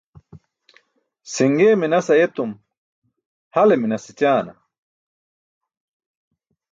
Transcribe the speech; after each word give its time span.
Si̇ṅe 1.31 1.67
minas 1.81 2.07
ayetum 2.13 2.51
hale 3.53 3.75
minas 3.81 4.05
écaana? 4.11 4.53